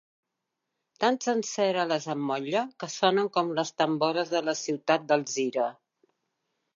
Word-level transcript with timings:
Tan 1.01 1.17
senceres 1.25 1.83
les 1.91 2.07
amolle 2.13 2.63
que 2.83 2.89
sonen 2.93 3.29
com 3.35 3.51
les 3.59 3.73
tambores 3.83 4.31
de 4.37 4.41
la 4.49 4.57
ciutat 4.63 5.05
d'Alzira. 5.13 5.67